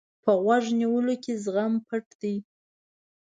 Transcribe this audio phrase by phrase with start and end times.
[0.23, 2.35] په غوږ نیولو کې زغم پټ دی.